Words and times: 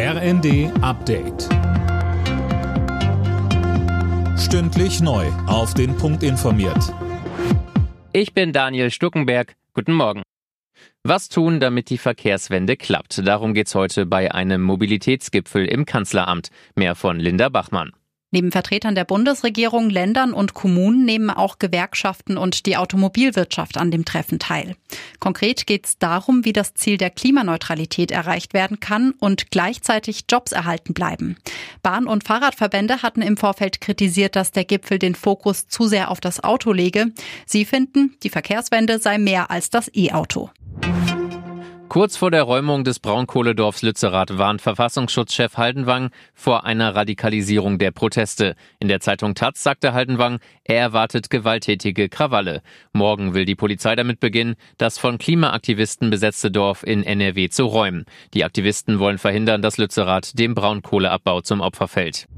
RND 0.00 0.70
Update. 0.80 1.48
Stündlich 4.38 5.00
neu. 5.00 5.26
Auf 5.48 5.74
den 5.74 5.96
Punkt 5.96 6.22
informiert. 6.22 6.94
Ich 8.12 8.32
bin 8.32 8.52
Daniel 8.52 8.92
Stuckenberg. 8.92 9.56
Guten 9.74 9.94
Morgen. 9.94 10.22
Was 11.02 11.28
tun, 11.28 11.58
damit 11.58 11.90
die 11.90 11.98
Verkehrswende 11.98 12.76
klappt? 12.76 13.26
Darum 13.26 13.54
geht's 13.54 13.74
heute 13.74 14.06
bei 14.06 14.32
einem 14.32 14.62
Mobilitätsgipfel 14.62 15.66
im 15.66 15.84
Kanzleramt. 15.84 16.50
Mehr 16.76 16.94
von 16.94 17.18
Linda 17.18 17.48
Bachmann. 17.48 17.90
Neben 18.30 18.52
Vertretern 18.52 18.94
der 18.94 19.06
Bundesregierung, 19.06 19.88
Ländern 19.88 20.34
und 20.34 20.52
Kommunen 20.52 21.06
nehmen 21.06 21.30
auch 21.30 21.58
Gewerkschaften 21.58 22.36
und 22.36 22.66
die 22.66 22.76
Automobilwirtschaft 22.76 23.78
an 23.78 23.90
dem 23.90 24.04
Treffen 24.04 24.38
teil. 24.38 24.76
Konkret 25.18 25.66
geht 25.66 25.86
es 25.86 25.98
darum, 25.98 26.44
wie 26.44 26.52
das 26.52 26.74
Ziel 26.74 26.98
der 26.98 27.08
Klimaneutralität 27.08 28.10
erreicht 28.10 28.52
werden 28.52 28.80
kann 28.80 29.12
und 29.12 29.50
gleichzeitig 29.50 30.24
Jobs 30.30 30.52
erhalten 30.52 30.92
bleiben. 30.92 31.36
Bahn- 31.82 32.06
und 32.06 32.24
Fahrradverbände 32.24 33.02
hatten 33.02 33.22
im 33.22 33.38
Vorfeld 33.38 33.80
kritisiert, 33.80 34.36
dass 34.36 34.52
der 34.52 34.66
Gipfel 34.66 34.98
den 34.98 35.14
Fokus 35.14 35.66
zu 35.66 35.86
sehr 35.86 36.10
auf 36.10 36.20
das 36.20 36.44
Auto 36.44 36.72
lege. 36.72 37.12
Sie 37.46 37.64
finden, 37.64 38.14
die 38.22 38.30
Verkehrswende 38.30 38.98
sei 38.98 39.16
mehr 39.16 39.50
als 39.50 39.70
das 39.70 39.90
E-Auto. 39.94 40.50
Kurz 41.88 42.18
vor 42.18 42.30
der 42.30 42.42
Räumung 42.42 42.84
des 42.84 42.98
Braunkohledorfs 42.98 43.80
Lützerath 43.80 44.36
warnt 44.36 44.60
Verfassungsschutzchef 44.60 45.56
Haldenwang 45.56 46.10
vor 46.34 46.64
einer 46.64 46.94
Radikalisierung 46.94 47.78
der 47.78 47.92
Proteste. 47.92 48.56
In 48.78 48.88
der 48.88 49.00
Zeitung 49.00 49.34
Taz 49.34 49.62
sagte 49.62 49.94
Haldenwang, 49.94 50.38
er 50.64 50.76
erwartet 50.80 51.30
gewalttätige 51.30 52.10
Krawalle. 52.10 52.60
Morgen 52.92 53.32
will 53.32 53.46
die 53.46 53.54
Polizei 53.54 53.96
damit 53.96 54.20
beginnen, 54.20 54.56
das 54.76 54.98
von 54.98 55.16
Klimaaktivisten 55.16 56.10
besetzte 56.10 56.50
Dorf 56.50 56.82
in 56.82 57.04
NRW 57.04 57.48
zu 57.48 57.64
räumen. 57.64 58.04
Die 58.34 58.44
Aktivisten 58.44 58.98
wollen 58.98 59.16
verhindern, 59.16 59.62
dass 59.62 59.78
Lützerath 59.78 60.38
dem 60.38 60.54
Braunkohleabbau 60.54 61.40
zum 61.40 61.62
Opfer 61.62 61.88
fällt. 61.88 62.28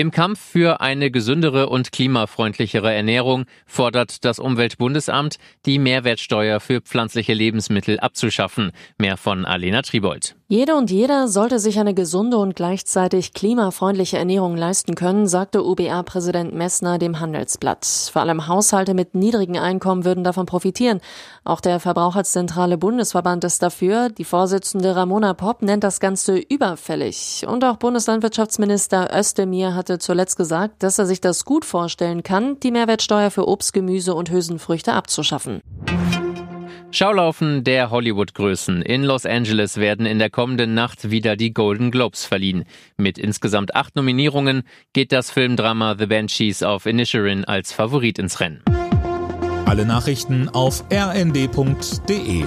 Im 0.00 0.12
Kampf 0.12 0.40
für 0.40 0.80
eine 0.80 1.10
gesündere 1.10 1.68
und 1.68 1.92
klimafreundlichere 1.92 2.90
Ernährung 2.90 3.44
fordert 3.66 4.24
das 4.24 4.38
Umweltbundesamt, 4.38 5.36
die 5.66 5.78
Mehrwertsteuer 5.78 6.58
für 6.58 6.80
pflanzliche 6.80 7.34
Lebensmittel 7.34 8.00
abzuschaffen. 8.00 8.72
Mehr 8.96 9.18
von 9.18 9.44
Alena 9.44 9.82
Tribold. 9.82 10.36
Jede 10.52 10.74
und 10.74 10.90
jeder 10.90 11.28
sollte 11.28 11.60
sich 11.60 11.78
eine 11.78 11.94
gesunde 11.94 12.36
und 12.36 12.56
gleichzeitig 12.56 13.34
klimafreundliche 13.34 14.18
Ernährung 14.18 14.56
leisten 14.56 14.96
können, 14.96 15.28
sagte 15.28 15.64
UBA-Präsident 15.64 16.52
Messner 16.52 16.98
dem 16.98 17.20
Handelsblatt. 17.20 17.86
Vor 18.12 18.22
allem 18.22 18.48
Haushalte 18.48 18.92
mit 18.92 19.14
niedrigen 19.14 19.60
Einkommen 19.60 20.04
würden 20.04 20.24
davon 20.24 20.46
profitieren. 20.46 21.00
Auch 21.44 21.60
der 21.60 21.78
Verbraucherzentrale 21.78 22.78
Bundesverband 22.78 23.44
ist 23.44 23.62
dafür. 23.62 24.08
Die 24.08 24.24
Vorsitzende 24.24 24.96
Ramona 24.96 25.34
Popp 25.34 25.62
nennt 25.62 25.84
das 25.84 26.00
Ganze 26.00 26.36
überfällig. 26.38 27.46
Und 27.46 27.64
auch 27.64 27.76
Bundeslandwirtschaftsminister 27.76 29.16
Özdemir 29.16 29.76
hatte 29.76 30.00
zuletzt 30.00 30.36
gesagt, 30.36 30.82
dass 30.82 30.98
er 30.98 31.06
sich 31.06 31.20
das 31.20 31.44
gut 31.44 31.64
vorstellen 31.64 32.24
kann, 32.24 32.58
die 32.58 32.72
Mehrwertsteuer 32.72 33.30
für 33.30 33.46
Obst, 33.46 33.72
Gemüse 33.72 34.16
und 34.16 34.32
Hülsenfrüchte 34.32 34.94
abzuschaffen. 34.94 35.60
Schaulaufen 36.92 37.62
der 37.62 37.90
Hollywood-Größen. 37.90 38.82
In 38.82 39.04
Los 39.04 39.24
Angeles 39.24 39.76
werden 39.76 40.06
in 40.06 40.18
der 40.18 40.28
kommenden 40.28 40.74
Nacht 40.74 41.10
wieder 41.10 41.36
die 41.36 41.52
Golden 41.52 41.92
Globes 41.92 42.26
verliehen. 42.26 42.64
Mit 42.96 43.16
insgesamt 43.16 43.76
acht 43.76 43.94
Nominierungen 43.94 44.64
geht 44.92 45.12
das 45.12 45.30
Filmdrama 45.30 45.94
The 45.96 46.06
Banshees 46.06 46.64
of 46.64 46.86
Inisherin 46.86 47.44
als 47.44 47.72
Favorit 47.72 48.18
ins 48.18 48.40
Rennen. 48.40 48.62
Alle 49.66 49.86
Nachrichten 49.86 50.48
auf 50.48 50.84
rnd.de 50.92 52.44